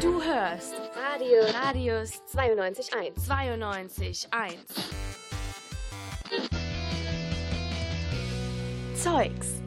[0.00, 3.16] Du hörst Radio Radius 92.1.
[3.18, 4.54] 92.1.
[8.94, 9.62] Zeugs.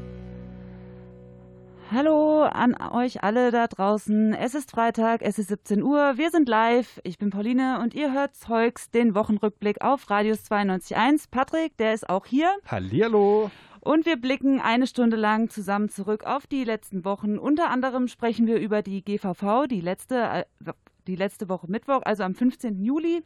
[1.92, 4.34] Hallo an euch alle da draußen.
[4.34, 6.18] Es ist Freitag, es ist 17 Uhr.
[6.18, 7.02] Wir sind live.
[7.04, 11.26] Ich bin Pauline und ihr hört Zeugs, den Wochenrückblick auf Radius 92.1.
[11.30, 12.50] Patrick, der ist auch hier.
[12.66, 13.52] Hallihallo.
[13.86, 17.38] Und wir blicken eine Stunde lang zusammen zurück auf die letzten Wochen.
[17.38, 20.74] Unter anderem sprechen wir über die GVV, die letzte, äh,
[21.06, 22.84] die letzte Woche Mittwoch, also am 15.
[22.84, 23.22] Juli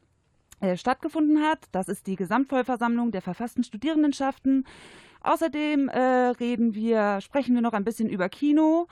[0.60, 1.60] äh, stattgefunden hat.
[1.72, 4.68] Das ist die Gesamtvollversammlung der verfassten Studierendenschaften.
[5.22, 6.00] Außerdem äh,
[6.42, 8.88] reden wir, sprechen wir noch ein bisschen über Kino.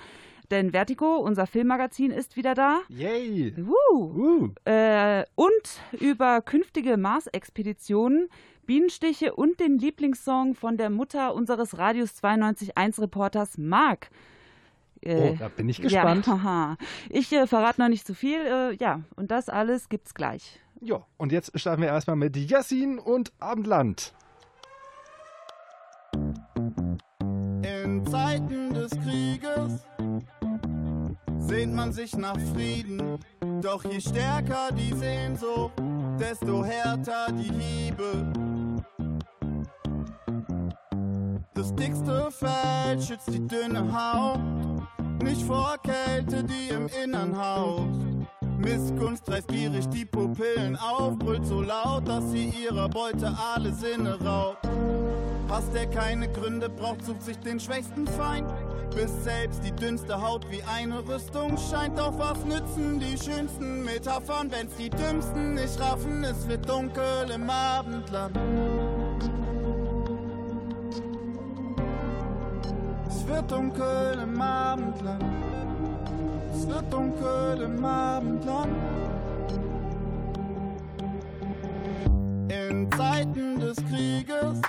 [0.49, 2.80] Denn Vertigo, unser Filmmagazin, ist wieder da.
[2.88, 3.53] Yay!
[3.58, 3.97] Uh.
[3.97, 4.49] Uh.
[4.63, 8.30] Äh, und über künftige Mars-Expeditionen,
[8.67, 14.09] Bienenstiche und den Lieblingssong von der Mutter unseres Radius 92.1 Reporters Marc.
[15.05, 16.27] oh, da bin ich gespannt.
[16.44, 16.75] Ja,
[17.09, 18.39] ich äh, verrate noch nicht zu viel.
[18.39, 20.59] Äh, ja, und das alles gibt's gleich.
[20.81, 24.14] Ja, und jetzt starten wir erstmal mit Yassin und Abendland.
[27.63, 29.88] In Zeiten des Krieges
[31.39, 33.17] sehnt man sich nach Frieden.
[33.61, 35.72] Doch je stärker die Sehnsucht,
[36.19, 38.56] desto härter die Hiebe.
[41.67, 44.39] Das dickste Fell schützt die dünne Haut,
[45.21, 47.89] nicht vor Kälte, die im Innern haut.
[48.57, 54.17] Missgunst reißt gierig die Pupillen auf, brüllt so laut, dass sie ihrer Beute alle Sinne
[54.23, 54.65] raubt.
[55.49, 58.47] Hass, der keine Gründe braucht, sucht sich den schwächsten Feind.
[58.95, 61.99] Bis selbst die dünnste Haut wie eine Rüstung scheint.
[61.99, 66.23] Doch was nützen die schönsten Metaphern, wenn's die dümmsten nicht raffen?
[66.23, 68.38] Es wird dunkel im Abendland.
[73.38, 75.23] Wird dunkel im Abendland.
[76.52, 78.75] Es wird dunkel im Abendland.
[82.50, 84.59] In Zeiten des Krieges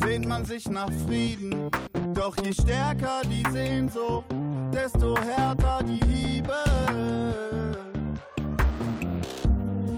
[0.00, 1.70] sehnt man sich nach Frieden.
[2.14, 4.24] Doch je stärker die Sehnsucht,
[4.72, 6.56] desto härter die Liebe.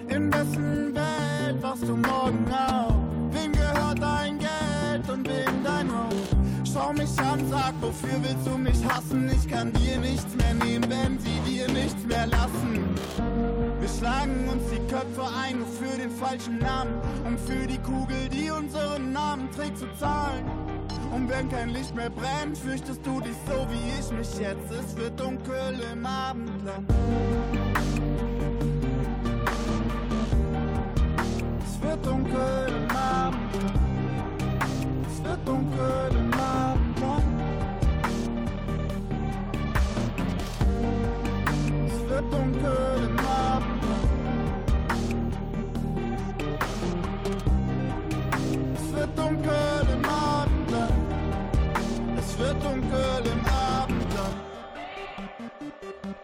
[0.08, 2.95] In wessen Welt wachst du morgen auf?
[6.96, 9.28] Mich an, sag, wofür willst du mich hassen?
[9.28, 12.84] Ich kann dir nichts mehr nehmen, wenn sie dir nichts mehr lassen.
[13.80, 18.28] Wir schlagen uns die Köpfe ein nur für den falschen Namen, um für die Kugel,
[18.30, 20.44] die unseren Namen trägt, zu zahlen.
[21.14, 24.70] Und wenn kein Licht mehr brennt, fürchtest du dich so wie ich mich jetzt.
[24.70, 26.90] Es wird dunkel im Abendland.
[31.64, 33.80] Es wird dunkel im Abendland.
[35.08, 36.15] Es wird dunkel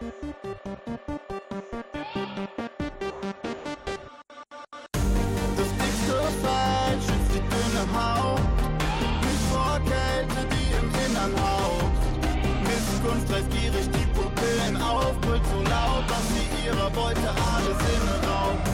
[0.02, 0.10] Das
[5.78, 8.40] dickste Fell schützt die dünne Haut.
[9.22, 11.94] Nicht vor Kälte, die im Innern haut.
[12.66, 18.66] Missgunst reißt die Pupillen auf, brüllt so laut, dass sie ihrer Beute alle Sinne raubt.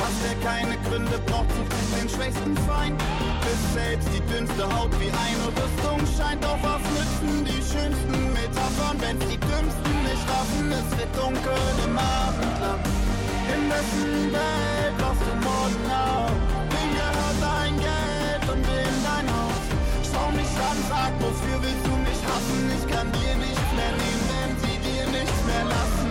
[0.00, 3.00] Hass, der keine Gründe braucht, sucht sich den schwächsten Feind.
[3.42, 6.44] Bis selbst die dünnste Haut wie eine Rüstung scheint.
[6.44, 8.29] Auf was nützen die schönsten
[8.80, 10.72] Metaphern, wenn's die dümmsten nicht raffen?
[10.72, 12.84] Es wird dunkel im Abendland.
[13.52, 16.32] In wessen Welt wachst du morgen auf?
[16.70, 19.64] Wem gehört dein Geld und wem dein Haus?
[20.08, 22.60] Schau mich an, sag, wofür willst du mich hassen?
[22.76, 26.10] Ich kann dir nichts mehr nehmen, wenn sie dir nichts mehr lassen.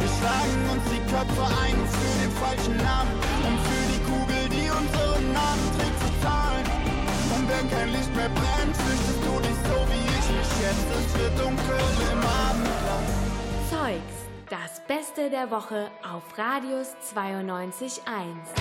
[0.00, 4.68] Wir schlagen uns die Köpfe ein für den falschen Namen, um für die Kugel, die
[4.70, 6.64] unseren Namen trägt, zu zahlen.
[7.36, 10.86] Und wenn kein Licht mehr brennt, fürchtest du dich so wie mich jetzt.
[10.98, 11.78] Es wird dunkel
[12.12, 13.08] im Abendland.
[13.70, 14.16] Zeugs,
[14.48, 18.59] das Beste der Woche auf Radius 92.1.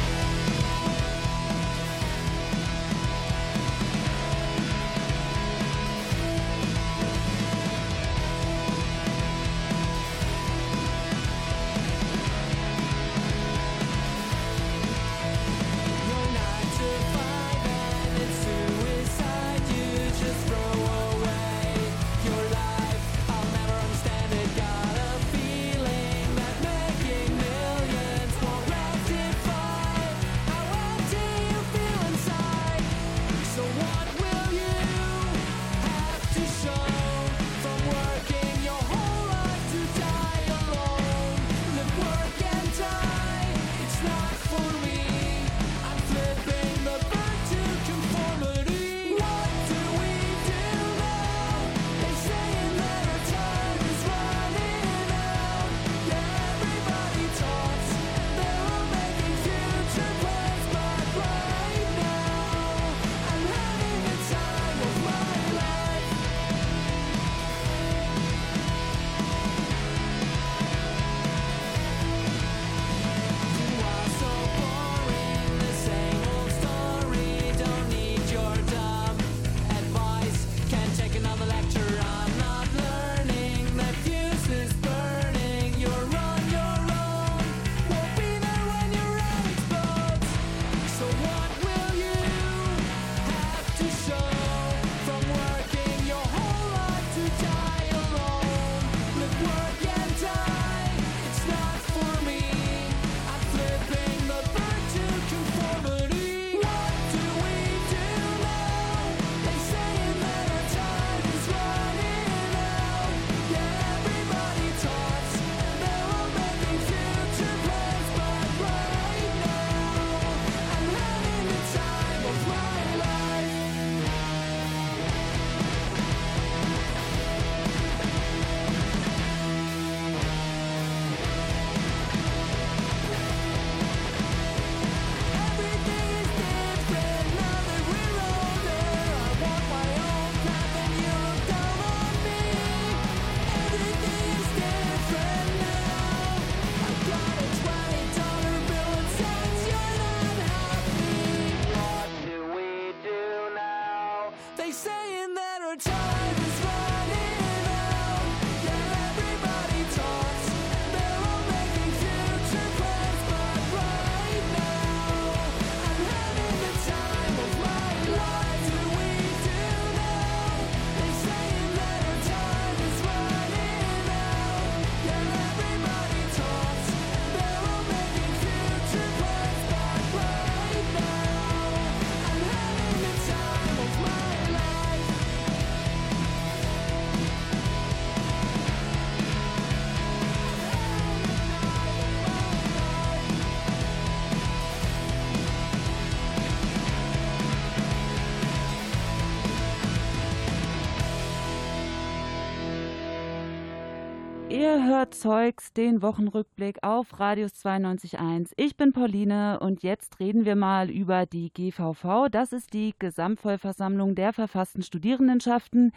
[204.50, 208.54] Ihr hört Zeugs, den Wochenrückblick auf Radius 92.1.
[208.58, 212.30] Ich bin Pauline und jetzt reden wir mal über die GVV.
[212.32, 215.92] Das ist die Gesamtvollversammlung der verfassten Studierendenschaften.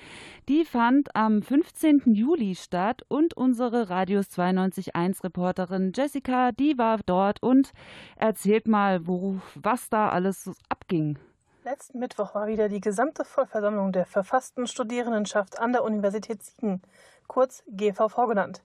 [0.50, 2.12] Die fand am 15.
[2.12, 7.72] Juli statt und unsere Radius 92.1 Reporterin Jessica, die war dort und
[8.16, 11.18] erzählt mal, wo, was da alles abging.
[11.64, 16.82] Letzten Mittwoch war wieder die gesamte Vollversammlung der verfassten Studierendenschaft an der Universität Siegen
[17.32, 18.62] kurz GVV genannt.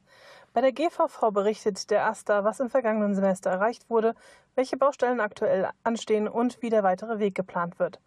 [0.54, 4.14] Bei der GVV berichtet der AStA, was im vergangenen Semester erreicht wurde,
[4.56, 8.02] welche Baustellen aktuell anstehen und wie der weitere Weg geplant wird.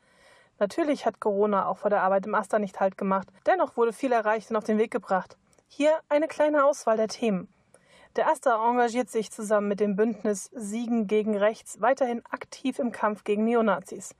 [0.59, 4.13] Natürlich hat Corona auch vor der Arbeit im AStA nicht Halt gemacht, dennoch wurde viel
[4.13, 5.39] erreicht und auf den Weg gebracht.
[5.67, 7.49] Hier eine kleine Auswahl der Themen.
[8.17, 13.25] Der AStA engagiert sich zusammen mit dem Bündnis Siegen gegen Rechts weiterhin aktiv im Kampf
[13.25, 14.15] gegen Neonazis.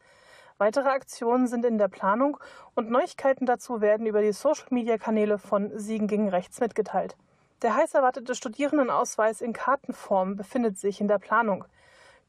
[0.61, 2.37] Weitere Aktionen sind in der Planung
[2.75, 7.17] und Neuigkeiten dazu werden über die Social-Media-Kanäle von Siegen gegen Rechts mitgeteilt.
[7.63, 11.65] Der heiß erwartete Studierendenausweis in Kartenform befindet sich in der Planung.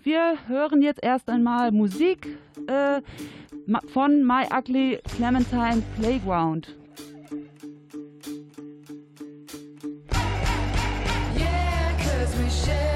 [0.02, 2.26] wir hören jetzt erst einmal Musik
[2.66, 3.02] äh,
[3.92, 6.74] von My Ugly Clementine Playground.
[12.54, 12.91] I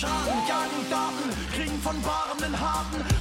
[0.00, 0.32] schaden.
[0.48, 3.19] Jagen Daten, kriegen von Baren den Harten.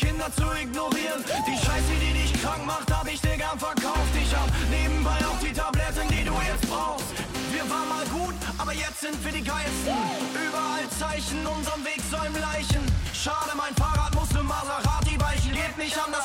[0.00, 1.20] Kinder zu ignorieren.
[1.46, 4.12] Die Scheiße, die dich krank macht, hab ich dir gern verkauft.
[4.16, 7.12] Ich hab nebenbei auch die Tabletten, die du jetzt brauchst.
[7.52, 9.92] Wir waren mal gut, aber jetzt sind wir die Geilsten.
[10.32, 12.80] Überall Zeichen, unserem Weg säumen Leichen.
[13.12, 15.52] Schade, mein Fahrrad musste Maserati weichen.
[15.52, 16.24] Geht nicht anders,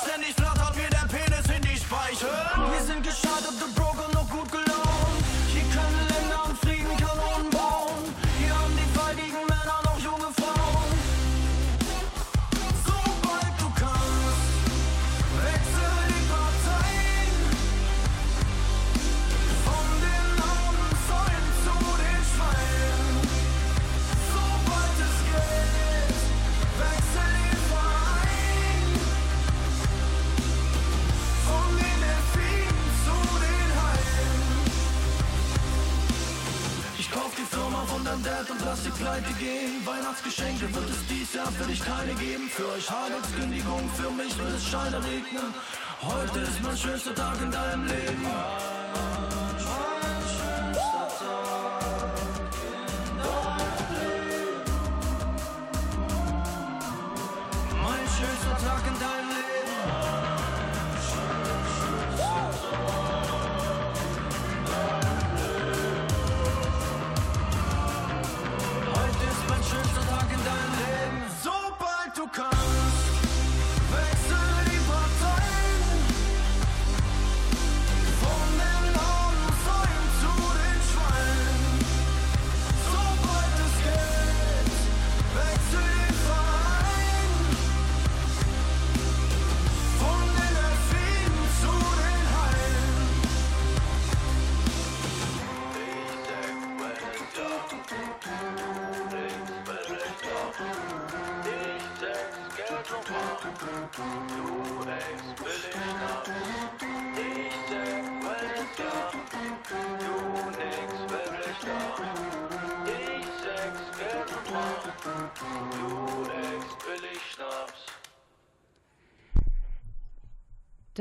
[41.55, 42.49] für dich keine geben.
[42.49, 45.53] Für euch Hagelskündigung, für mich wird es Scheine regnen.
[46.01, 48.74] Heute ist mein schönster Tag in deinem Leben.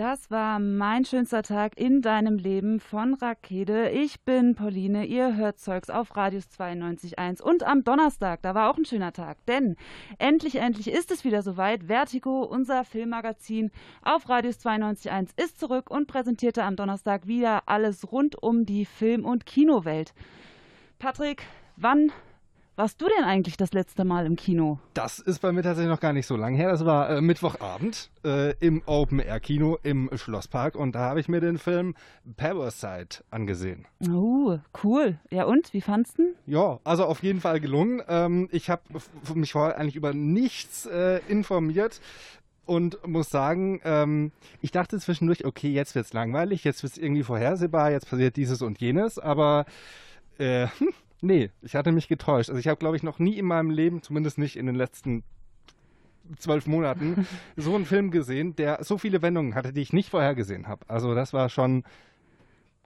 [0.05, 3.89] Das war mein schönster Tag in deinem Leben von Rakete.
[3.89, 8.77] Ich bin Pauline, ihr hört Zeugs auf Radius 92.1 und am Donnerstag, da war auch
[8.77, 9.77] ein schöner Tag, denn
[10.19, 11.85] endlich, endlich ist es wieder soweit.
[11.85, 13.71] Vertigo, unser Filmmagazin
[14.03, 19.25] auf Radius 92.1 ist zurück und präsentierte am Donnerstag wieder alles rund um die Film-
[19.25, 20.13] und Kinowelt.
[20.99, 21.45] Patrick,
[21.77, 22.13] wann
[22.77, 24.79] warst du denn eigentlich das letzte Mal im Kino?
[24.95, 26.71] Das ist bei mir tatsächlich noch gar nicht so lange her.
[26.71, 31.59] Das war äh, Mittwochabend äh, im Open-Air-Kino im Schlosspark und da habe ich mir den
[31.59, 31.95] Film
[32.37, 33.87] Parasite angesehen.
[34.11, 35.19] Oh, cool.
[35.31, 36.35] Ja und, wie fandst du?
[36.47, 38.03] Ja, also auf jeden Fall gelungen.
[38.09, 38.83] Ähm, ich habe
[39.35, 42.01] mich vorher eigentlich über nichts äh, informiert
[42.67, 47.91] und muss sagen, ähm, ich dachte zwischendurch, okay, jetzt wird's langweilig, jetzt wird's irgendwie vorhersehbar,
[47.91, 49.67] jetzt passiert dieses und jenes, aber
[50.39, 50.89] äh, hm,
[51.21, 52.51] nee, ich hatte mich getäuscht.
[52.51, 55.23] Also ich habe, glaube ich, noch nie in meinem Leben, zumindest nicht in den letzten
[56.39, 60.69] zwölf Monaten, so einen Film gesehen, der so viele Wendungen hatte, die ich nicht vorhergesehen
[60.69, 60.89] habe.
[60.89, 61.85] Also das war schon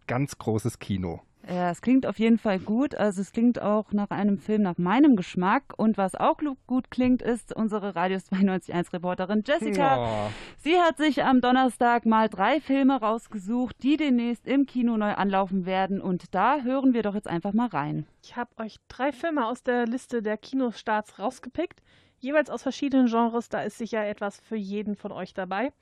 [0.07, 1.23] ganz großes Kino.
[1.49, 2.95] Ja, es klingt auf jeden Fall gut.
[2.95, 5.73] Also es klingt auch nach einem Film nach meinem Geschmack.
[5.79, 10.27] Und was auch gut klingt, ist unsere Radius 92.1 Reporterin Jessica.
[10.27, 10.31] Oh.
[10.59, 15.65] Sie hat sich am Donnerstag mal drei Filme rausgesucht, die demnächst im Kino neu anlaufen
[15.65, 16.03] werden.
[16.03, 18.07] Und da hören wir doch jetzt einfach mal rein.
[18.23, 21.81] Ich habe euch drei Filme aus der Liste der Kinostarts rausgepickt,
[22.19, 23.49] jeweils aus verschiedenen Genres.
[23.49, 25.73] Da ist sicher etwas für jeden von euch dabei.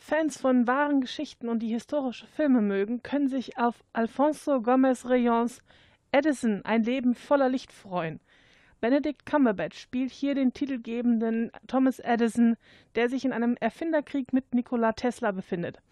[0.00, 5.60] Fans von wahren Geschichten und die historische Filme mögen, können sich auf Alfonso Gomez Reyons
[6.12, 8.20] Edison, ein Leben voller Licht freuen.
[8.80, 12.56] Benedict Cumberbatch spielt hier den titelgebenden Thomas Edison,
[12.94, 15.82] der sich in einem Erfinderkrieg mit Nikola Tesla befindet.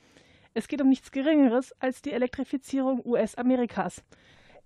[0.54, 4.04] Es geht um nichts Geringeres als die Elektrifizierung US-Amerikas.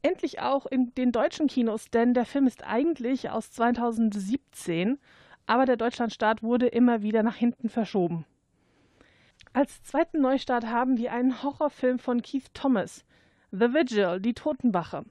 [0.02, 4.98] Endlich auch in den deutschen Kinos, denn der Film ist eigentlich aus 2017,
[5.46, 8.26] aber der Deutschlandstart wurde immer wieder nach hinten verschoben.
[9.52, 13.04] Als zweiten Neustart haben wir einen Horrorfilm von Keith Thomas,
[13.50, 15.04] The Vigil, die Totenwache.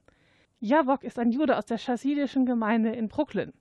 [0.60, 3.52] Javok ist ein Jude aus der chassidischen Gemeinde in Brooklyn.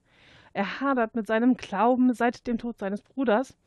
[0.53, 3.57] Er hadert mit seinem Glauben seit dem Tod seines Bruders.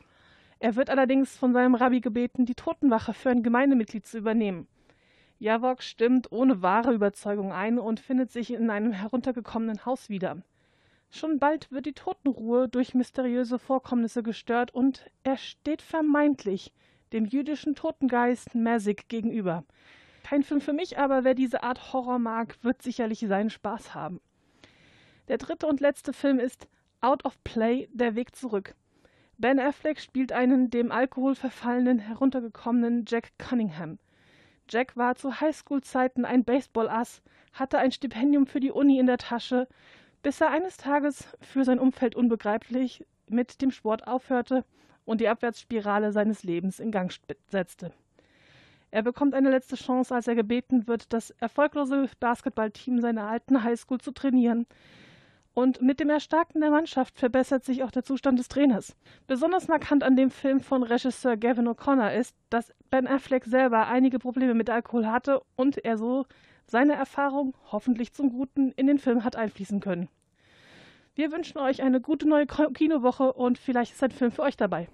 [0.59, 4.67] Er wird allerdings von seinem Rabbi gebeten, die Totenwache für ein Gemeindemitglied zu übernehmen.
[5.39, 10.39] Javok stimmt ohne wahre Überzeugung ein und findet sich in einem heruntergekommenen Haus wieder.
[11.11, 16.73] Schon bald wird die Totenruhe durch mysteriöse Vorkommnisse gestört und er steht vermeintlich
[17.13, 19.65] dem jüdischen Totengeist Mesig gegenüber.
[20.25, 24.21] Kein Film für mich, aber wer diese Art Horror mag, wird sicherlich seinen Spaß haben.
[25.29, 26.69] Der dritte und letzte Film ist
[27.01, 28.75] Out of Play, der Weg zurück.
[29.39, 33.99] Ben Affleck spielt einen dem Alkohol verfallenen, heruntergekommenen Jack Cunningham.
[34.69, 37.23] Jack war zu Highschool-Zeiten ein Baseball-Ass,
[37.53, 39.69] hatte ein Stipendium für die Uni in der Tasche,
[40.23, 44.65] bis er eines Tages für sein Umfeld unbegreiflich mit dem Sport aufhörte
[45.05, 47.13] und die Abwärtsspirale seines Lebens in Gang
[47.49, 47.93] setzte.
[48.91, 54.01] Er bekommt eine letzte Chance, als er gebeten wird, das erfolglose Basketballteam seiner alten Highschool
[54.01, 54.67] zu trainieren.
[55.55, 58.95] Und mit dem Erstarken der Mannschaft verbessert sich auch der Zustand des Trainers.
[59.27, 64.19] Besonders markant an dem Film von Regisseur Gavin O'Connor ist, dass Ben Affleck selber einige
[64.19, 66.27] Probleme mit Alkohol hatte und er so
[66.67, 70.09] seine Erfahrung hoffentlich zum Guten in den Film hat einfließen können.
[71.15, 74.89] Wir wünschen euch eine gute neue Kinowoche und vielleicht ist ein Film für euch dabei.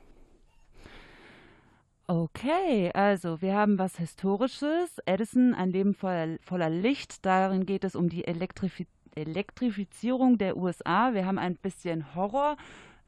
[2.08, 4.98] Okay, also wir haben was Historisches.
[5.06, 7.24] Edison, ein Leben voller, voller Licht.
[7.24, 11.12] Darin geht es um die Elektrifi Elektrifizierung der USA.
[11.12, 12.56] Wir haben ein bisschen Horror.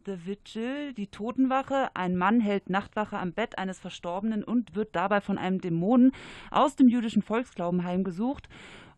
[0.06, 1.90] The Vigil, die Totenwache.
[1.94, 6.12] Ein Mann hält Nachtwache am Bett eines Verstorbenen und wird dabei von einem Dämonen
[6.50, 8.48] aus dem jüdischen Volksglauben heimgesucht.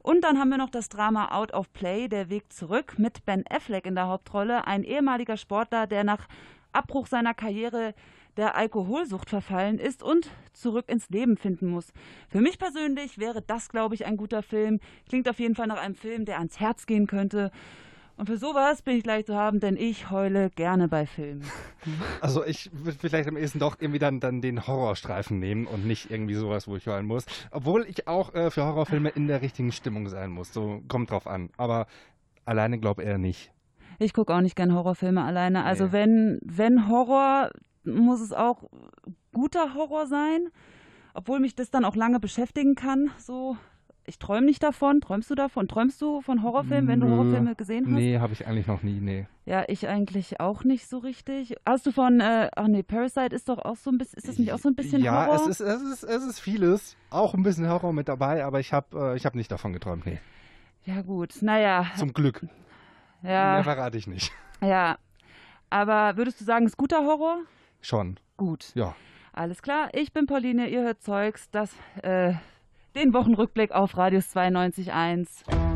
[0.02, 3.44] Und dann haben wir noch das Drama Out of Play, der Weg zurück, mit Ben
[3.48, 6.26] Affleck in der Hauptrolle, ein ehemaliger Sportler, der nach
[6.72, 7.94] Abbruch seiner Karriere
[8.36, 11.92] der Alkoholsucht verfallen ist und zurück ins Leben finden muss.
[12.28, 14.80] Für mich persönlich wäre das, glaube ich, ein guter Film.
[15.08, 17.52] Klingt auf jeden Fall nach einem Film, der ans Herz gehen könnte.
[18.22, 21.42] Und für sowas bin ich gleich zu haben, denn ich heule gerne bei Filmen.
[22.20, 26.12] Also ich würde vielleicht am ehesten doch irgendwie dann, dann den Horrorstreifen nehmen und nicht
[26.12, 27.26] irgendwie sowas, wo ich heulen muss.
[27.50, 30.52] Obwohl ich auch äh, für Horrorfilme in der richtigen Stimmung sein muss.
[30.52, 31.50] So kommt drauf an.
[31.56, 31.88] Aber
[32.44, 33.50] alleine glaube eher nicht.
[33.98, 35.64] Ich gucke auch nicht gern Horrorfilme alleine.
[35.64, 35.92] Also nee.
[35.92, 37.50] wenn, wenn Horror,
[37.82, 38.62] muss es auch
[39.32, 40.46] guter Horror sein,
[41.14, 43.10] obwohl mich das dann auch lange beschäftigen kann.
[43.18, 43.56] So,
[44.04, 45.00] ich träume nicht davon.
[45.00, 45.68] Träumst du davon?
[45.68, 47.92] Träumst du von Horrorfilmen, wenn du Horrorfilme gesehen hast?
[47.92, 49.26] Nee, habe ich eigentlich noch nie, nee.
[49.44, 51.56] Ja, ich eigentlich auch nicht so richtig.
[51.66, 54.38] Hast du von, äh, ach nee, Parasite ist doch auch so ein bisschen, ist das
[54.38, 55.36] nicht auch so ein bisschen ja, Horror?
[55.36, 58.60] Ja, es ist, es, ist, es ist vieles, auch ein bisschen Horror mit dabei, aber
[58.60, 60.20] ich habe äh, hab nicht davon geträumt, nee.
[60.84, 61.86] Ja gut, naja.
[61.96, 62.44] Zum Glück.
[63.22, 63.54] Ja.
[63.54, 64.32] Mehr verrate ich nicht.
[64.60, 64.98] Ja,
[65.70, 67.38] aber würdest du sagen, es ist guter Horror?
[67.80, 68.18] Schon.
[68.36, 68.72] Gut.
[68.74, 68.94] Ja.
[69.32, 72.34] Alles klar, ich bin Pauline, ihr hört Zeugs, das, äh,
[72.94, 75.71] den Wochenrückblick auf Radius 92.1.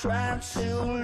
[0.00, 0.97] try to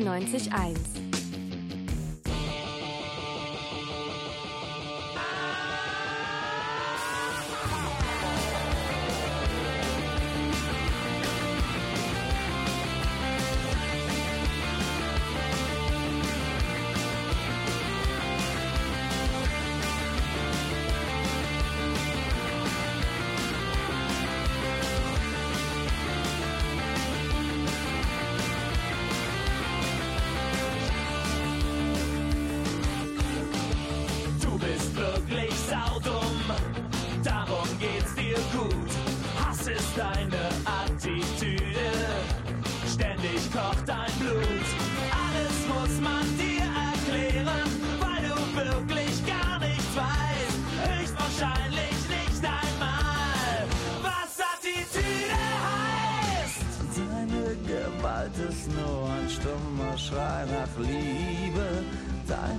[0.00, 0.81] 93.1.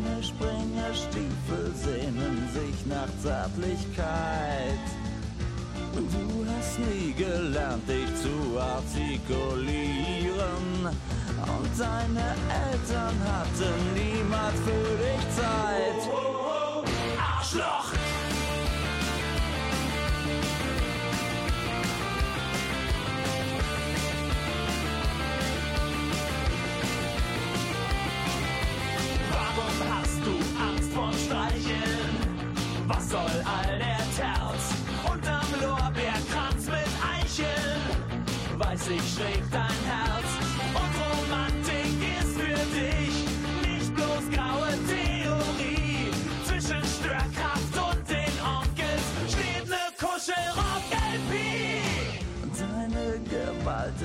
[0.03, 3.92] Deine Springerstiefel sehnen sich nach Zärtlichkeit.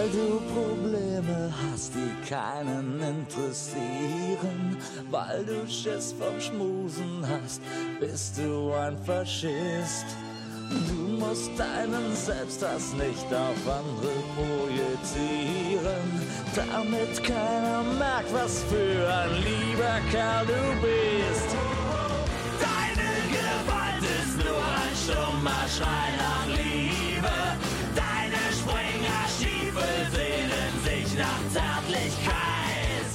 [0.00, 0.08] 92.1.
[0.08, 4.78] du Probleme hast, die keinen interessieren,
[5.10, 7.60] weil du Schiss vom Schmusen hast,
[8.00, 10.06] bist du ein Faschist.
[10.70, 16.06] Du musst deinen Selbsthass nicht auf andere projizieren,
[16.54, 21.56] damit keiner merkt, was für ein lieber Kerl du bist.
[22.60, 26.69] Deine Gewalt ist nur ein stummer Schrei nach Liebe.
[31.52, 33.10] Zärtlichkeit.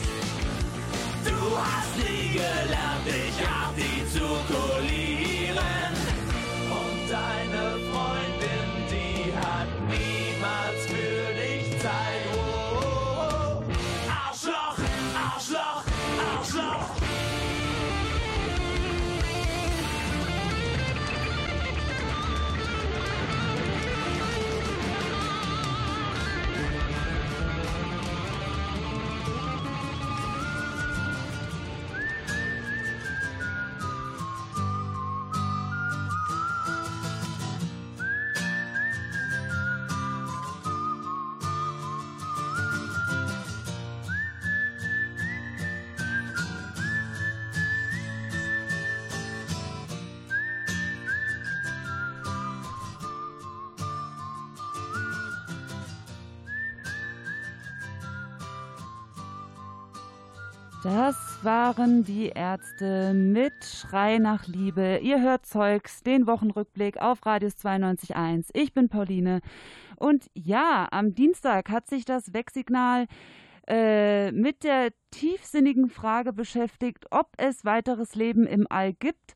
[1.23, 5.04] Du hast nie gelernt, dich auf die zu kulieren.
[60.97, 65.01] Das waren die Ärzte mit Schrei nach Liebe.
[65.03, 68.45] Ihr hört Zeugs, den Wochenrückblick auf Radius 92.1.
[68.53, 69.41] Ich bin Pauline.
[69.97, 73.07] Und ja, am Dienstag hat sich das Wegsignal
[73.67, 79.35] äh, mit der tiefsinnigen Frage beschäftigt, ob es weiteres Leben im All gibt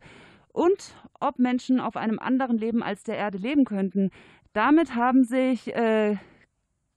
[0.53, 4.11] und ob Menschen auf einem anderen Leben als der Erde leben könnten.
[4.53, 6.15] Damit haben sich äh,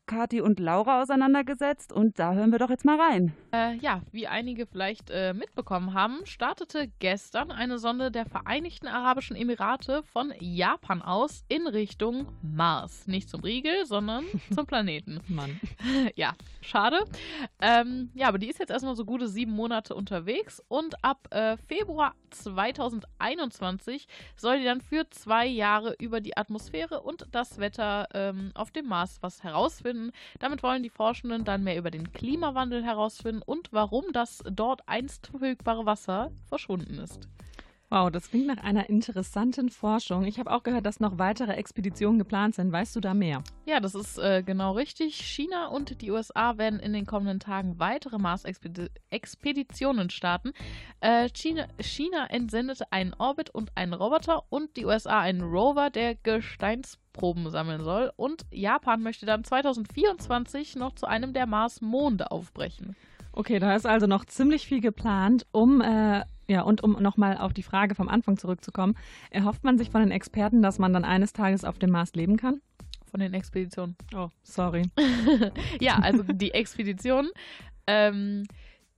[0.06, 3.32] Kati und Laura auseinandergesetzt und da hören wir doch jetzt mal rein.
[3.52, 9.36] Äh, ja, wie einige vielleicht äh, mitbekommen haben, startete gestern eine Sonde der Vereinigten Arabischen
[9.36, 13.06] Emirate von Japan aus in Richtung Mars.
[13.06, 15.20] Nicht zum Riegel, sondern zum Planeten.
[15.28, 15.60] Mann.
[16.16, 17.04] ja, schade.
[17.60, 21.56] Ähm, ja, aber die ist jetzt erstmal so gute sieben Monate unterwegs und ab äh,
[21.68, 28.50] Februar 2021 soll die dann für zwei Jahre über die Atmosphäre und das Wetter ähm,
[28.54, 30.12] auf dem Mars was herausfinden herausfinden.
[30.38, 35.28] Damit wollen die Forschenden dann mehr über den Klimawandel herausfinden und warum das dort einst
[35.28, 37.28] verfügbare Wasser verschwunden ist.
[37.92, 40.24] Wow, das klingt nach einer interessanten Forschung.
[40.24, 42.72] Ich habe auch gehört, dass noch weitere Expeditionen geplant sind.
[42.72, 43.44] Weißt du da mehr?
[43.66, 45.16] Ja, das ist äh, genau richtig.
[45.16, 50.52] China und die USA werden in den kommenden Tagen weitere Mars-Expeditionen starten.
[51.00, 56.14] Äh, China, China entsendete einen Orbit und einen Roboter und die USA einen Rover, der
[56.14, 58.10] Gesteinsproben sammeln soll.
[58.16, 62.96] Und Japan möchte dann 2024 noch zu einem der Mars-Monde aufbrechen.
[63.34, 66.22] Okay, da ist also noch ziemlich viel geplant, um äh,
[66.52, 68.94] ja, und um nochmal auf die Frage vom Anfang zurückzukommen,
[69.30, 72.36] erhofft man sich von den Experten, dass man dann eines Tages auf dem Mars leben
[72.36, 72.60] kann?
[73.10, 73.96] Von den Expeditionen.
[74.14, 74.82] Oh, sorry.
[75.80, 77.30] ja, also die Expeditionen,
[77.86, 78.44] ähm,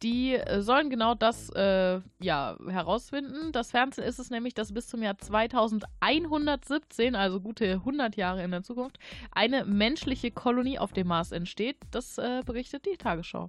[0.03, 3.53] die sollen genau das äh, ja, herausfinden.
[3.53, 8.51] Das Fernziel ist es nämlich, dass bis zum Jahr 2117, also gute 100 Jahre in
[8.51, 8.99] der Zukunft,
[9.31, 11.77] eine menschliche Kolonie auf dem Mars entsteht.
[11.93, 13.49] Das äh, berichtet die Tagesschau.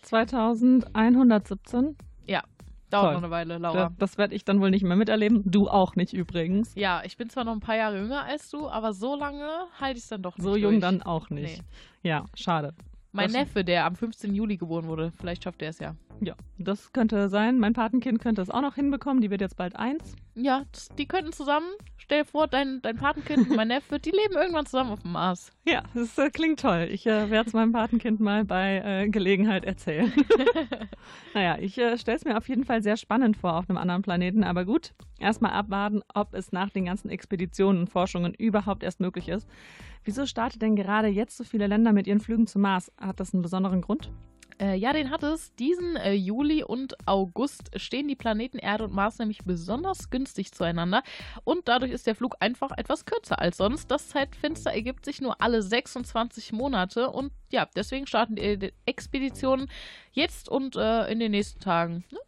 [0.00, 1.96] 2117?
[2.92, 3.14] Dauert Toll.
[3.14, 3.88] noch eine Weile, Laura.
[3.88, 5.42] Das, das werde ich dann wohl nicht mehr miterleben.
[5.46, 6.74] Du auch nicht übrigens.
[6.74, 9.48] Ja, ich bin zwar noch ein paar Jahre jünger als du, aber so lange
[9.80, 10.44] halte ich es dann doch nicht.
[10.44, 10.62] So durch.
[10.62, 11.62] jung dann auch nicht.
[12.02, 12.08] Nee.
[12.08, 12.74] Ja, schade.
[13.12, 14.34] Mein das Neffe, der am 15.
[14.34, 15.94] Juli geboren wurde, vielleicht schafft er es ja.
[16.24, 17.58] Ja, das könnte sein.
[17.58, 19.20] Mein Patenkind könnte es auch noch hinbekommen.
[19.20, 20.14] Die wird jetzt bald eins.
[20.34, 21.66] Ja, das, die könnten zusammen.
[21.98, 25.12] Stell dir vor, dein, dein Patenkind und mein Neffe, die leben irgendwann zusammen auf dem
[25.12, 25.50] Mars.
[25.64, 26.88] Ja, das äh, klingt toll.
[26.90, 30.12] Ich äh, werde es meinem Patenkind mal bei äh, Gelegenheit erzählen.
[31.34, 34.02] naja, ich äh, stelle es mir auf jeden Fall sehr spannend vor auf einem anderen
[34.02, 34.42] Planeten.
[34.42, 39.28] Aber gut, erstmal abwarten, ob es nach den ganzen Expeditionen und Forschungen überhaupt erst möglich
[39.28, 39.48] ist.
[40.04, 42.90] Wieso startet denn gerade jetzt so viele Länder mit ihren Flügen zum Mars?
[43.00, 44.10] Hat das einen besonderen Grund?
[44.62, 45.54] Äh, ja, den hat es.
[45.56, 51.02] Diesen äh, Juli und August stehen die Planeten Erde und Mars nämlich besonders günstig zueinander
[51.44, 53.90] und dadurch ist der Flug einfach etwas kürzer als sonst.
[53.90, 59.68] Das Zeitfenster ergibt sich nur alle 26 Monate und ja, deswegen starten die Expeditionen
[60.12, 62.04] jetzt und äh, in den nächsten Tagen.
[62.10, 62.18] Ne?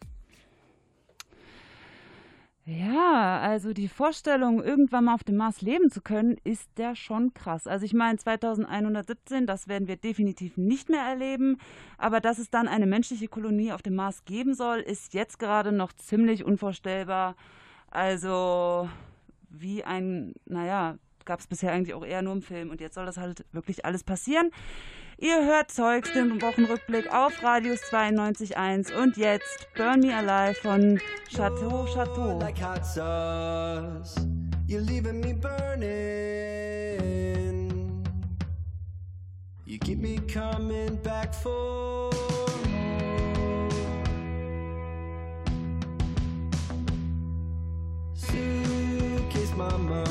[2.66, 7.34] Ja, also die Vorstellung, irgendwann mal auf dem Mars leben zu können, ist ja schon
[7.34, 7.66] krass.
[7.66, 11.58] Also ich meine, 2117, das werden wir definitiv nicht mehr erleben.
[11.98, 15.72] Aber dass es dann eine menschliche Kolonie auf dem Mars geben soll, ist jetzt gerade
[15.72, 17.36] noch ziemlich unvorstellbar.
[17.90, 18.88] Also
[19.50, 22.70] wie ein, naja, gab es bisher eigentlich auch eher nur im Film.
[22.70, 24.50] Und jetzt soll das halt wirklich alles passieren.
[25.18, 31.86] Ihr hört Zeugs, den Wochenrückblick auf Radius 92.1 und jetzt Burn Me Alive von Chateau
[31.86, 32.38] Chateau.
[32.40, 34.16] Like hot sauce,
[34.66, 36.34] you're leaving me burning.
[39.66, 42.10] You keep me coming back for.
[48.14, 50.04] Suitcase mama,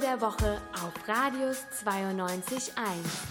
[0.00, 3.27] der Woche auf Radius 92.1.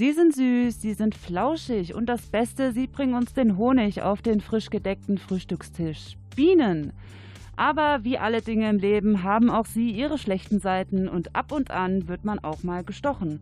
[0.00, 4.22] Sie sind süß, sie sind flauschig und das Beste, sie bringen uns den Honig auf
[4.22, 6.16] den frisch gedeckten Frühstückstisch.
[6.34, 6.94] Bienen!
[7.54, 11.70] Aber wie alle Dinge im Leben haben auch sie ihre schlechten Seiten und ab und
[11.70, 13.40] an wird man auch mal gestochen.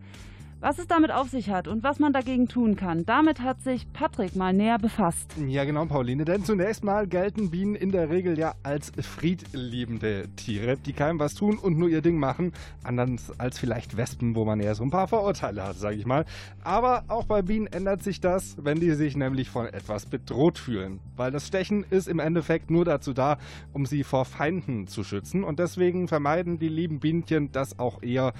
[0.60, 3.86] Was es damit auf sich hat und was man dagegen tun kann, damit hat sich
[3.92, 5.32] Patrick mal näher befasst.
[5.46, 6.24] Ja, genau, Pauline.
[6.24, 11.34] Denn zunächst mal gelten Bienen in der Regel ja als friedliebende Tiere, die keinem was
[11.34, 12.52] tun und nur ihr Ding machen.
[12.82, 16.24] Anders als vielleicht Wespen, wo man eher so ein paar Vorurteile hat, sage ich mal.
[16.64, 20.98] Aber auch bei Bienen ändert sich das, wenn die sich nämlich von etwas bedroht fühlen.
[21.14, 23.38] Weil das Stechen ist im Endeffekt nur dazu da,
[23.72, 25.44] um sie vor Feinden zu schützen.
[25.44, 28.32] Und deswegen vermeiden die lieben Bienchen das auch eher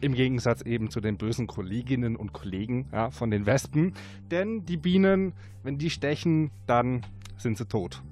[0.00, 3.94] im Gegensatz eben zu den bösen Kolleginnen und Kollegen ja, von den Wespen.
[4.30, 5.32] Denn die Bienen,
[5.62, 7.02] wenn die stechen, dann
[7.36, 8.02] sind sie tot.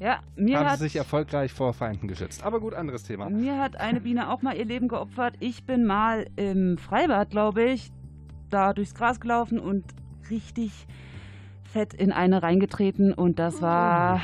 [0.00, 2.42] Ja, mir Haben hat, sie sich erfolgreich vor Feinden geschützt.
[2.42, 3.30] Aber gut, anderes Thema.
[3.30, 5.34] mir hat eine Biene auch mal ihr Leben geopfert.
[5.40, 7.90] Ich bin mal im Freibad, glaube ich,
[8.50, 9.84] da durchs Gras gelaufen und
[10.30, 10.86] richtig
[11.64, 14.20] fett in eine reingetreten und das war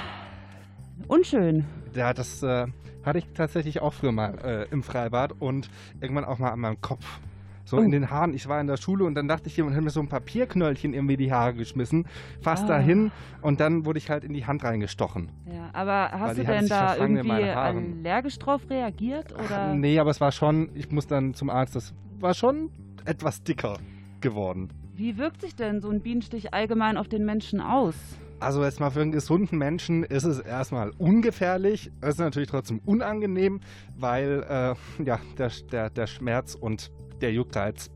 [1.09, 1.64] unschön.
[1.95, 2.66] Ja, das äh,
[3.05, 5.70] hatte ich tatsächlich auch früher mal äh, im Freibad und
[6.01, 7.20] irgendwann auch mal an meinem Kopf.
[7.64, 7.80] So Oh.
[7.82, 8.34] in den Haaren.
[8.34, 10.92] Ich war in der Schule und dann dachte ich, jemand hat mir so ein Papierknöllchen
[10.92, 12.05] irgendwie die Haare geschmissen.
[12.40, 12.68] Fast Ah.
[12.68, 15.28] dahin und dann wurde ich halt in die Hand reingestochen.
[15.46, 19.32] Ja, aber hast du denn da irgendwie allergisch drauf reagiert?
[19.38, 19.74] Oder?
[19.74, 22.70] Nee, aber es war schon, ich muss dann zum Arzt, das war schon
[23.05, 23.78] etwas dicker
[24.20, 24.70] geworden.
[24.94, 27.94] Wie wirkt sich denn so ein Bienenstich allgemein auf den Menschen aus?
[28.41, 31.93] Also jetzt mal für einen gesunden Menschen ist es erstmal ungefährlich.
[32.01, 33.61] Es ist natürlich trotzdem unangenehm,
[33.95, 37.91] weil äh, ja, der, der, der Schmerz und der Juckreiz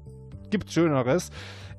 [0.51, 1.31] gibt Schöneres.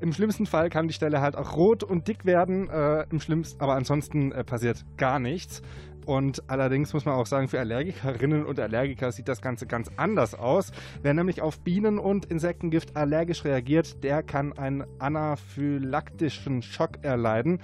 [0.01, 2.67] Im schlimmsten Fall kann die Stelle halt auch rot und dick werden.
[2.67, 5.61] Äh, Im schlimmsten, aber ansonsten äh, passiert gar nichts.
[6.07, 10.35] Und allerdings muss man auch sagen, für Allergikerinnen und Allergiker sieht das Ganze ganz anders
[10.35, 10.71] aus.
[11.01, 17.59] Wer nämlich auf Bienen- und Insektengift allergisch reagiert, der kann einen anaphylaktischen Schock erleiden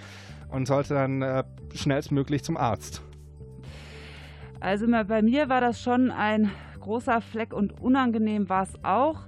[0.51, 1.43] und sollte dann äh,
[1.73, 3.01] schnellstmöglich zum Arzt.
[4.59, 9.27] Also bei mir war das schon ein großer Fleck und unangenehm war es auch.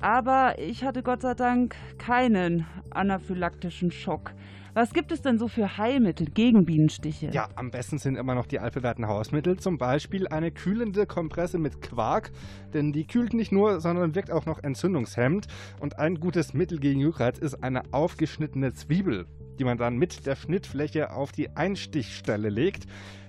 [0.00, 4.34] Aber ich hatte Gott sei Dank keinen anaphylaktischen Schock.
[4.74, 7.30] Was gibt es denn so für Heilmittel gegen Bienenstiche?
[7.30, 11.80] Ja, am besten sind immer noch die altbewährten Hausmittel, zum Beispiel eine kühlende Kompresse mit
[11.80, 12.30] Quark,
[12.74, 15.46] denn die kühlt nicht nur, sondern wirkt auch noch entzündungshemmend.
[15.80, 19.24] Und ein gutes Mittel gegen Juckreiz ist eine aufgeschnittene Zwiebel,
[19.58, 22.86] die man dann mit der Schnittfläche auf die Einstichstelle legt.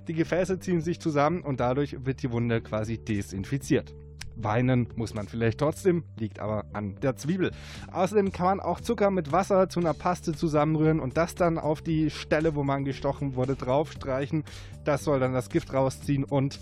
[0.07, 3.93] Die Gefäße ziehen sich zusammen und dadurch wird die Wunde quasi desinfiziert.
[4.39, 7.51] Weinen muss man vielleicht trotzdem, liegt aber an der Zwiebel.
[7.91, 11.82] Außerdem kann man auch Zucker mit Wasser zu einer Paste zusammenrühren und das dann auf
[11.82, 14.43] die Stelle, wo man gestochen wurde, draufstreichen.
[14.86, 16.59] Das soll dann das Gift rausziehen und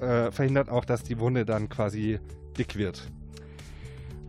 [0.00, 2.18] äh, verhindert auch, dass die Wunde dann quasi
[2.56, 3.10] dick wird.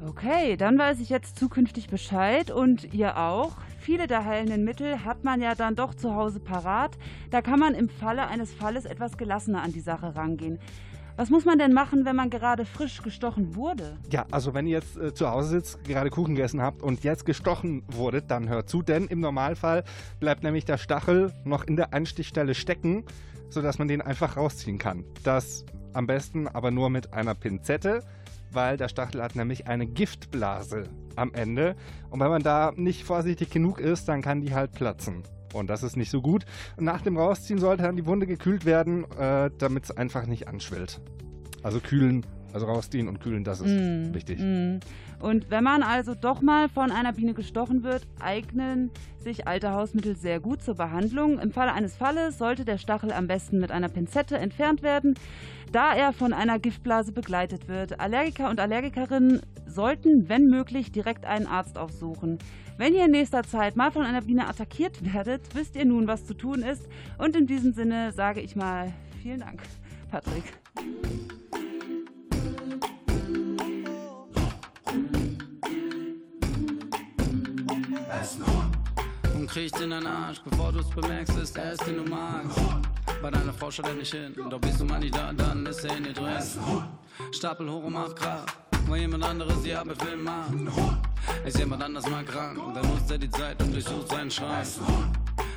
[0.06, 3.58] Okay, dann weiß ich jetzt zukünftig Bescheid und ihr auch.
[3.80, 6.98] Viele der heilenden Mittel hat man ja dann doch zu Hause parat.
[7.32, 10.60] Da kann man im Falle eines Falles etwas gelassener an die Sache rangehen.
[11.16, 13.98] Was muss man denn machen, wenn man gerade frisch gestochen wurde?
[14.12, 17.26] Ja, also wenn ihr jetzt äh, zu Hause sitzt, gerade Kuchen gegessen habt und jetzt
[17.26, 19.84] gestochen wurdet, dann hört zu, denn im Normalfall
[20.20, 23.04] bleibt nämlich der Stachel noch in der Einstichstelle stecken,
[23.50, 25.04] sodass man den einfach rausziehen kann.
[25.24, 28.04] Das am besten aber nur mit einer Pinzette,
[28.52, 30.84] weil der Stachel hat nämlich eine Giftblase
[31.16, 31.76] am Ende.
[32.10, 35.24] Und wenn man da nicht vorsichtig genug ist, dann kann die halt platzen.
[35.54, 36.46] Und das ist nicht so gut.
[36.78, 41.02] Nach dem Rausziehen sollte dann die Wunde gekühlt werden, äh, damit es einfach nicht anschwillt.
[41.64, 44.40] Also kühlen, also rausziehen und kühlen, das ist Mm, wichtig.
[44.40, 44.80] mm.
[45.20, 50.16] Und wenn man also doch mal von einer Biene gestochen wird, eignen sich alte Hausmittel
[50.16, 51.40] sehr gut zur Behandlung.
[51.40, 55.16] Im Falle eines Falles sollte der Stachel am besten mit einer Pinzette entfernt werden,
[55.74, 58.00] da er von einer Giftblase begleitet wird.
[58.00, 62.38] Allergiker und Allergikerinnen sollten, wenn möglich, direkt einen Arzt aufsuchen.
[62.78, 66.26] Wenn ihr in nächster Zeit mal von einer Biene attackiert werdet, wisst ihr nun, was
[66.26, 66.88] zu tun ist.
[67.18, 69.62] Und in diesem Sinne sage ich mal vielen Dank,
[70.10, 70.44] Patrick.
[79.50, 82.60] Und kriecht in deinen Arsch, bevor du's bemerkst, ist er es, den du magst.
[83.20, 85.84] Bei deiner Frau schaut er nicht hin, doch bist du mal nicht da, dann ist
[85.84, 86.36] er in dir drin.
[87.32, 88.46] Stapel hoch und mach Krach,
[88.88, 90.54] weil jemand anderes die Abendfilm macht.
[91.46, 94.68] Ist jemand anders mal krank, dann nutzt er die Zeit und durchsucht seinen Schrank.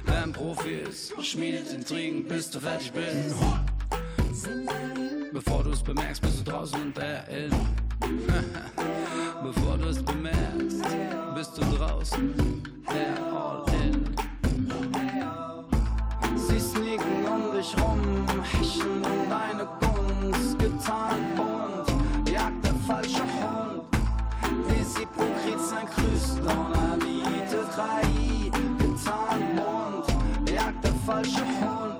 [0.06, 3.36] Wer ein Profi ist, schmiedet Intrigen, bis du fertig bist.
[5.32, 7.50] Bevor du es bemerkst, bist du draußen und er in.
[9.42, 10.82] Bevor du es bemerkst,
[11.34, 12.34] bist du draußen,
[12.86, 14.16] er all in.
[16.36, 23.82] Sie sneaken um dich rum, hechen um deine Gunst, getarnt bunt, jagt der falsche Hund.
[24.68, 28.02] Des Hypokrits sein Grüß, Donner bietet drei,
[28.78, 31.91] getarnt bunt, jagt der falsche Hund.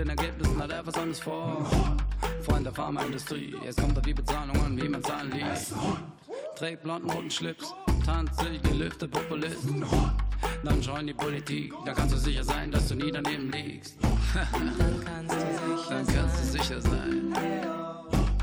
[0.00, 1.66] Den Ergebnissen hat er was anderes vor.
[2.42, 5.74] Freund der Pharmaindustrie, jetzt kommt er die Bezahlung an, wie man Zahlen liest.
[6.56, 7.74] Trägt blonden roten Schlips,
[8.04, 9.68] tanzt sich gelüftet Populist.
[10.64, 13.96] Dann scheuen die Politik, da kannst du sicher sein, dass du nie daneben liegst.
[14.00, 17.34] Dann kannst du sicher Dann kannst du sicher sein,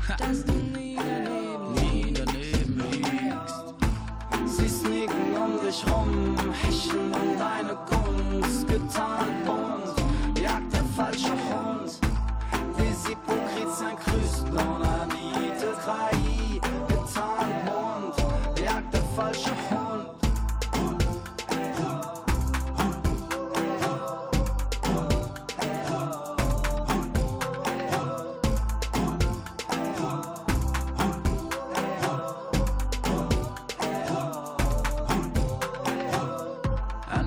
[0.06, 3.74] dass du nie daneben nie daneben liegst.
[4.46, 6.17] Sie sneaken um dich rum,
[19.20, 19.24] Un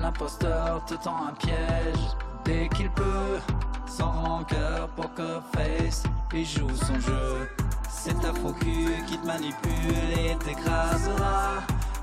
[0.02, 1.52] imposteur te tend un piège
[2.44, 3.38] dès qu'il peut,
[3.86, 7.50] sans rancœur, poker face, il joue son jeu.
[7.90, 11.60] C'est ta faux cul qui te manipule et t'écrasera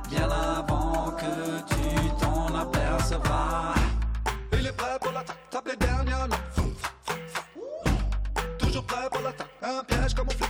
[0.09, 3.75] bien avant que tu t'en apercevras.
[4.53, 6.39] Il est prêt pour l'attaque, tape les dernières notes.
[8.57, 10.48] Toujours prêt pour l'attaque, un piège camouflé.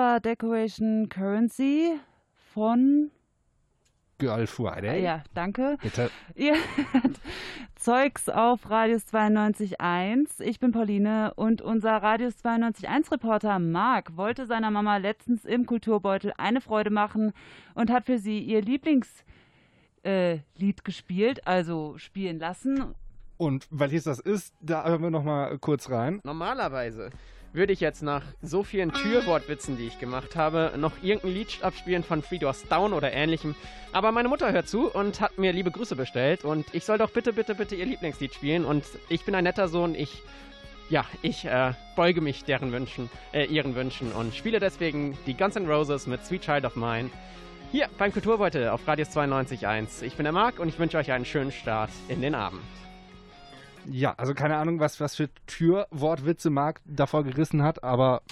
[0.00, 2.00] War Decoration Currency
[2.54, 3.10] von.
[4.16, 5.02] Girl Friday.
[5.02, 5.76] Ja, danke.
[5.82, 6.10] Bitte.
[6.34, 6.54] Ihr
[7.74, 10.40] Zeugs auf Radius 92.1.
[10.40, 16.32] Ich bin Pauline und unser Radius 92.1 Reporter Marc wollte seiner Mama letztens im Kulturbeutel
[16.38, 17.34] eine Freude machen
[17.74, 19.26] und hat für sie ihr Lieblingslied
[20.04, 22.94] äh, Lied gespielt, also spielen lassen.
[23.36, 26.20] Und welches das ist, da hören wir noch mal kurz rein.
[26.24, 27.10] Normalerweise
[27.52, 32.04] würde ich jetzt nach so vielen Türwortwitzen, die ich gemacht habe, noch irgendein Lied abspielen
[32.04, 33.54] von Doors Down oder ähnlichem.
[33.92, 37.10] Aber meine Mutter hört zu und hat mir liebe Grüße bestellt und ich soll doch
[37.10, 38.64] bitte, bitte, bitte ihr Lieblingslied spielen.
[38.64, 40.22] Und ich bin ein netter Sohn, ich,
[40.88, 45.56] ja, ich äh, beuge mich deren Wünschen, äh, ihren Wünschen und spiele deswegen die Guns
[45.56, 47.10] N' Roses mit Sweet Child of Mine.
[47.72, 50.02] Hier beim Kulturbeutel auf Radius 92.1.
[50.02, 52.62] Ich bin der Marc und ich wünsche euch einen schönen Start in den Abend.
[53.86, 58.22] Ja, also keine Ahnung, was, was für Türwortwitze Marc davor gerissen hat, aber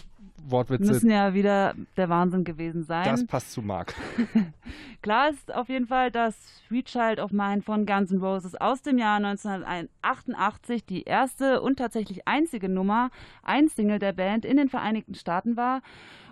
[0.50, 3.04] Wortwitze, Müssen ja wieder der Wahnsinn gewesen sein.
[3.04, 3.94] das passt zu Marc.
[5.02, 6.36] Klar ist auf jeden Fall, dass
[6.66, 11.76] Sweet Child of Mine von Guns N' Roses aus dem Jahr 1988 die erste und
[11.76, 13.10] tatsächlich einzige Nummer,
[13.42, 15.82] ein Single der Band in den Vereinigten Staaten war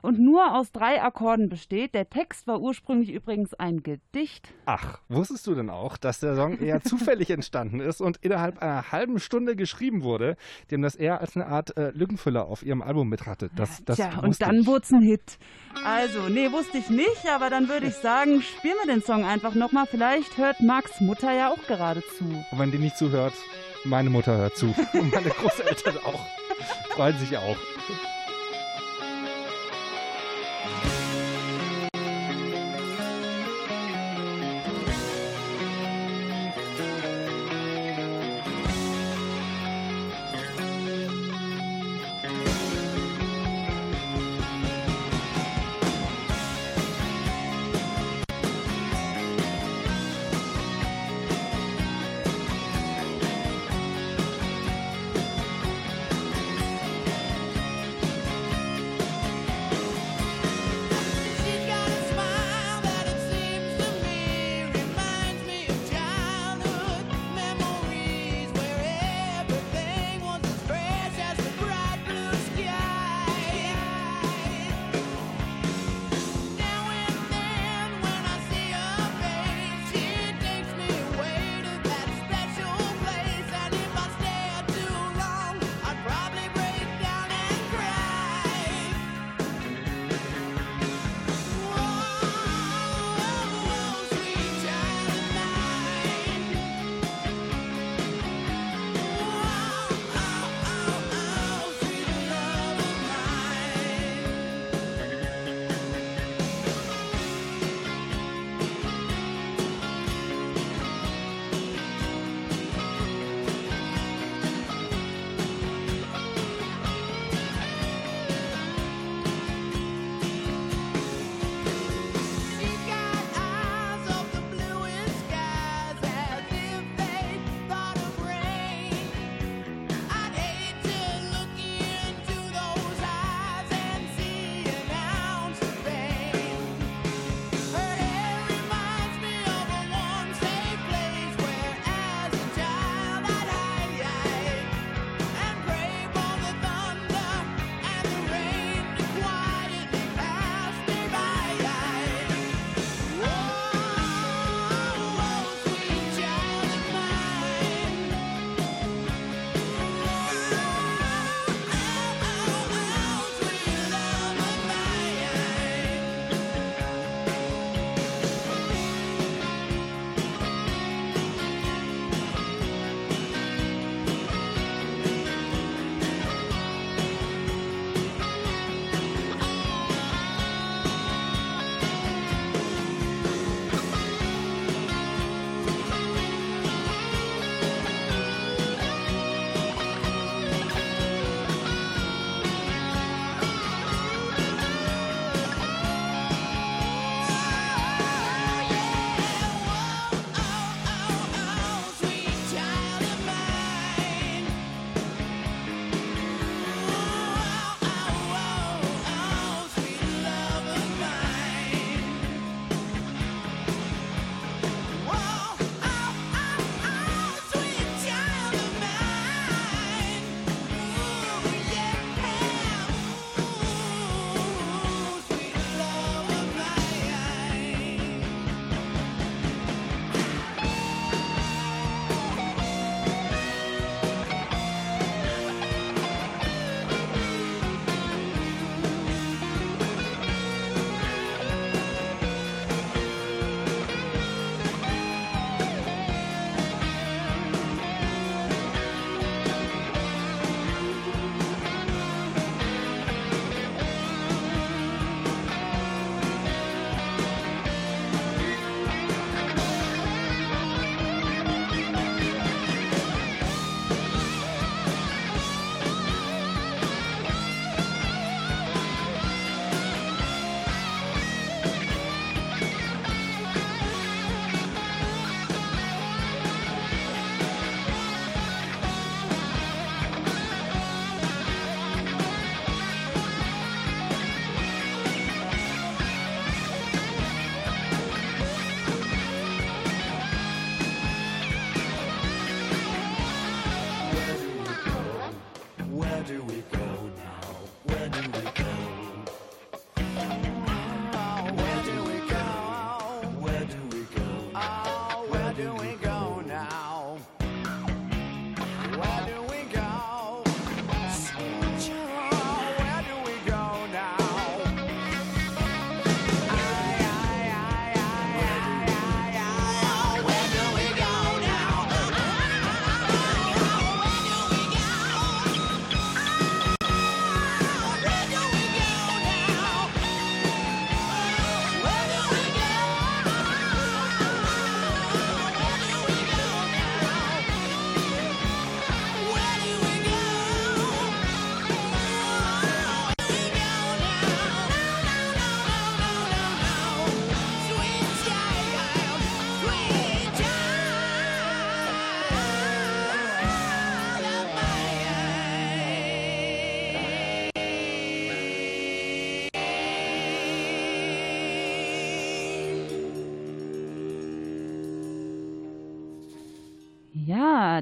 [0.03, 1.94] und nur aus drei Akkorden besteht.
[1.94, 4.53] Der Text war ursprünglich übrigens ein Gedicht.
[4.66, 8.92] Ach, wusstest du denn auch, dass der Song eher zufällig entstanden ist und innerhalb einer
[8.92, 10.36] halben Stunde geschrieben wurde,
[10.70, 13.51] dem das eher als eine Art äh, Lückenfüller auf ihrem Album mit hatte?
[13.55, 15.38] Das, das Tja, und dann wurde es ein Hit.
[15.84, 19.55] Also, nee, wusste ich nicht, aber dann würde ich sagen, spielen wir den Song einfach
[19.55, 19.86] nochmal.
[19.86, 22.24] Vielleicht hört Marks Mutter ja auch gerade zu.
[22.24, 23.34] Und wenn die nicht zuhört,
[23.84, 24.66] meine Mutter hört zu.
[24.92, 26.26] Und meine Großeltern auch.
[26.90, 27.57] Freuen sich auch.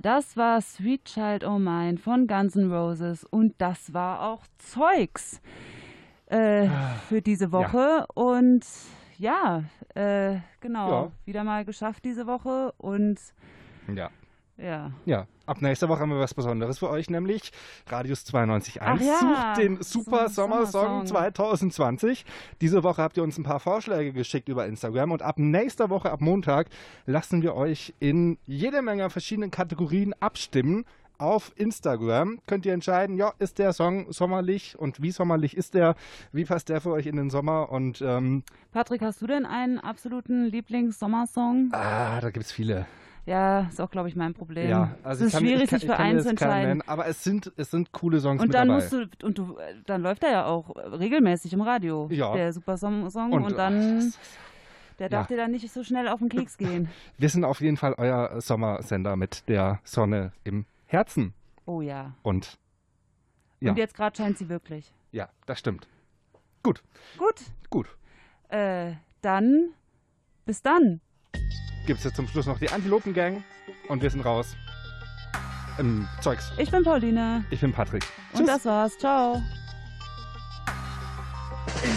[0.05, 5.41] Das war Sweet Child O' Mine von Guns N' Roses und das war auch Zeugs
[6.27, 6.69] äh,
[7.09, 8.07] für diese Woche.
[8.15, 8.67] Und
[9.19, 11.13] ja, äh, genau, Ja.
[11.25, 13.19] wieder mal geschafft diese Woche und
[13.95, 14.11] Ja.
[14.57, 14.91] ja.
[15.07, 17.53] Ja, ab nächster Woche haben wir was Besonderes für euch, nämlich
[17.87, 21.07] Radius 92.1 Ach ja, sucht den Super so Sommersong.
[21.07, 22.25] 2020.
[22.61, 26.11] Diese Woche habt ihr uns ein paar Vorschläge geschickt über Instagram und ab nächster Woche,
[26.11, 26.69] ab Montag,
[27.07, 30.85] lassen wir euch in jede Menge verschiedenen Kategorien abstimmen.
[31.17, 35.95] Auf Instagram könnt ihr entscheiden, ja, ist der Song sommerlich und wie sommerlich ist der,
[36.33, 38.43] wie passt der für euch in den Sommer und ähm,
[38.73, 41.69] Patrick, hast du denn einen absoluten Lieblings-Sommersong?
[41.73, 42.87] ah, da gibt es viele.
[43.27, 44.68] Ja, ist auch, glaube ich, mein Problem.
[44.68, 46.68] Ja, also es ist kann, schwierig, kann, sich ich für einen zu entscheiden.
[46.68, 48.81] nennen, aber es sind, es sind coole Songs Und dann dabei.
[48.83, 49.57] musst du, und du,
[49.87, 52.35] dann läuft er ja auch regelmäßig im Radio, Ja.
[52.35, 54.12] der Super Song, Song Und, und, dann,
[54.99, 55.37] der darf ja.
[55.37, 56.89] dir dann nicht so schnell auf den Keks gehen.
[57.18, 61.33] Wir sind auf jeden Fall euer Sommersender mit der Sonne im Herzen.
[61.64, 62.12] Oh ja.
[62.22, 62.59] Und
[63.61, 64.93] ja, Und jetzt gerade scheint sie wirklich.
[65.12, 65.89] ja, das stimmt.
[66.62, 66.83] Gut,
[67.18, 67.37] Gut,
[67.70, 67.87] gut.
[68.51, 69.70] äh, dann,
[70.45, 71.01] bis dann.
[71.87, 73.43] Gibt es jetzt zum Schluss noch die Antilopen-Gang
[73.89, 74.57] und wir sind raus.
[75.78, 76.53] Im Zeugs.
[76.57, 78.05] Ich bin Pauline Ich bin Patrick.
[78.32, 78.97] und das war's.
[78.97, 79.43] Ciao.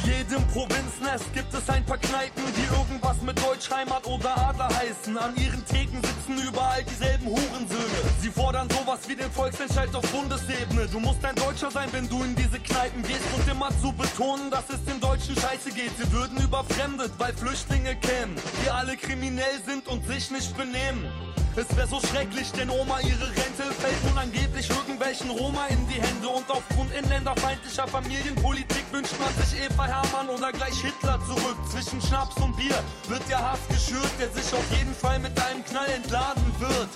[0.08, 5.18] Jedem Provinznest gibt es ein paar Kneipen, die irgendwas mit Deutschheimat oder Adler heißen.
[5.18, 7.99] An ihren Theken sitzen überall dieselben Hurensöhne.
[8.22, 10.88] Sie fordern sowas wie den Volksentscheid auf Bundesebene.
[10.88, 14.49] Du musst ein Deutscher sein, wenn du in diese Kneipen gehst und immer zu betonen,
[14.49, 15.91] dass es den Deutschen scheiße geht.
[15.97, 21.12] Sie würden überfremdet, weil Flüchtlinge kämen, die alle kriminell sind und sich nicht benehmen.
[21.58, 25.99] Es wäre so schrecklich, denn Oma ihre Rente fällt nun angeblich irgendwelchen Roma in die
[25.99, 26.28] Hände.
[26.28, 31.58] Und aufgrund inländerfeindlicher Familienpolitik wünscht man sich Eva Hermann oder gleich Hitler zurück.
[31.72, 32.78] Zwischen Schnaps und Bier
[33.08, 36.89] wird der Hass geschürt, der sich auf jeden Fall mit einem Knall entladen wird.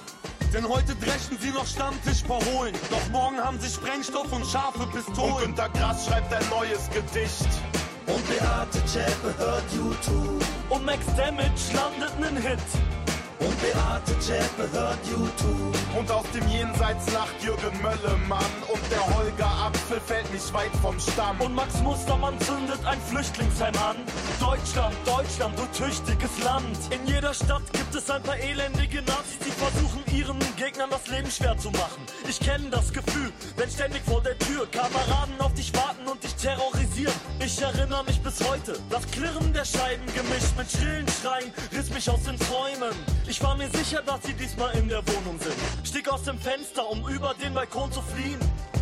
[0.53, 2.76] Denn heute dreschen sie noch Stammtischparolen.
[2.91, 5.34] Doch morgen haben sie Sprengstoff und scharfe Pistolen.
[5.34, 7.49] Und Günter Grass schreibt ein neues Gedicht.
[8.05, 10.45] Und Beate Zschäpe hört YouTube.
[10.70, 12.59] Und Max Damage landet nen Hit.
[13.41, 15.75] Und Beate Zschäpe hört YouTube.
[15.97, 18.45] Und aus dem Jenseits lacht Jürgen Möllemann.
[18.71, 21.41] Und der Holger Apfel fällt nicht weit vom Stamm.
[21.41, 23.97] Und Max Mustermann zündet ein Flüchtlingsheim an.
[24.39, 26.77] Deutschland, Deutschland, du tüchtiges Land.
[26.91, 31.31] In jeder Stadt gibt es ein paar elendige Nazis, die versuchen ihren Gegnern das Leben
[31.31, 32.03] schwer zu machen.
[32.29, 36.35] Ich kenne das Gefühl, wenn ständig vor der Tür Kameraden auf dich warten und dich
[36.35, 37.13] terrorisieren.
[37.39, 42.09] Ich erinnere mich bis heute, das Klirren der Scheiben gemischt mit schrillen Schreien riss mich
[42.09, 42.95] aus den Träumen.
[43.32, 45.55] Ich war mir sicher, dass sie diesmal in der Wohnung sind.
[45.88, 48.38] Stieg aus dem Fenster, um über den Balkon zu fliehen.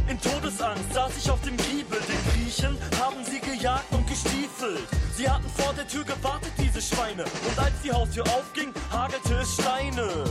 [0.07, 1.99] In Todesangst saß ich auf dem Giebel.
[1.99, 4.87] Den Griechen haben sie gejagt und gestiefelt.
[5.15, 7.25] Sie hatten vor der Tür gewartet, diese Schweine.
[7.25, 10.23] Und als die Haustür aufging, hagelte es Steine.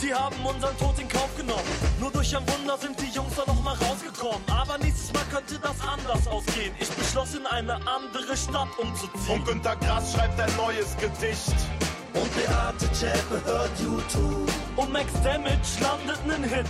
[0.00, 1.62] Sie haben unseren Tod in Kauf genommen.
[2.00, 4.42] Nur durch ein Wunder sind die Jungs da noch mal rausgekommen.
[4.50, 6.74] Aber nächstes Mal könnte das anders ausgehen.
[6.80, 9.30] Ich beschloss, in eine andere Stadt umzuziehen.
[9.30, 11.54] Und Günter Grass schreibt ein neues Gedicht.
[12.20, 14.50] Und Beate Zschäpe hört YouTube.
[14.76, 16.66] Und Max Damage landet nen Hit.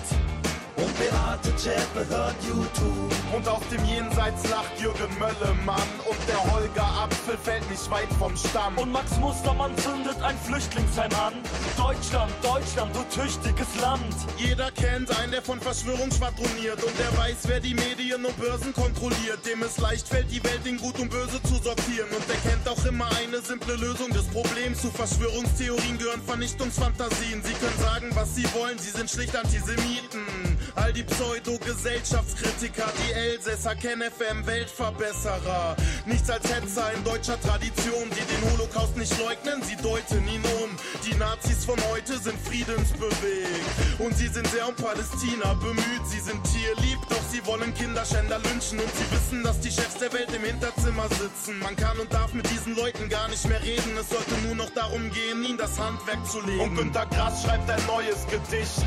[0.78, 3.12] Und Beate Zschäpe hört YouTube.
[3.34, 5.88] Und aus dem Jenseits lacht Jürgen Möllemann.
[6.08, 8.78] Und der Holger Apfel fällt nicht weit vom Stamm.
[8.78, 11.34] Und Max Mustermann zündet ein Flüchtlingsheim an.
[11.76, 14.14] Deutschland, Deutschland, du tüchtiges Land.
[14.36, 18.72] Jeder kennt einen, der von Verschwörung schwadroniert und der weiß, wer die Medien und Börsen
[18.72, 19.44] kontrolliert.
[19.44, 22.08] Dem es leicht fällt, die Welt in Gut und Böse zu sortieren.
[22.14, 24.80] Und der kennt auch immer eine simple Lösung des Problems.
[24.80, 27.42] Zu Verschwörungstheorien gehören Vernichtungsfantasien.
[27.42, 30.37] Sie können sagen, was sie wollen, sie sind schlicht Antisemiten.
[30.78, 35.74] All die Pseudo-Gesellschaftskritiker, die Elsässer, KenFM, Weltverbesserer.
[36.06, 40.70] Nichts als Hetzer in deutscher Tradition, die den Holocaust nicht leugnen, sie deuten ihn um.
[41.04, 46.06] Die Nazis von heute sind friedensbewegt und sie sind sehr um Palästina bemüht.
[46.06, 50.12] Sie sind tierlieb, doch sie wollen Kinderschänder lynchen und sie wissen, dass die Chefs der
[50.12, 51.58] Welt im Hinterzimmer sitzen.
[51.58, 53.96] Man kann und darf mit diesen Leuten gar nicht mehr reden.
[53.98, 56.60] Es sollte nur noch darum gehen, ihnen das Handwerk zu legen.
[56.60, 58.86] Und Günter Grass schreibt ein neues Gedicht.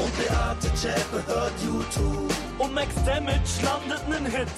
[0.00, 2.32] Und Beate Zschäpe hört YouTube.
[2.58, 4.48] Und Max Damage landet nen Hit.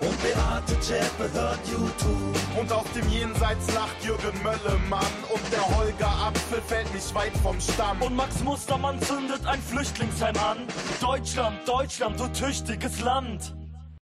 [0.00, 2.58] Und Beate Zschäpe hört YouTube.
[2.58, 5.12] Und aus dem Jenseits lacht Jürgen Möllemann.
[5.32, 8.00] Und der Holger Apfel fällt nicht weit vom Stamm.
[8.00, 10.58] Und Max Mustermann zündet ein Flüchtlingsheim an.
[11.00, 13.54] Deutschland, Deutschland, du tüchtiges Land.